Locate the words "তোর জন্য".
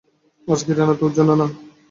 1.01-1.31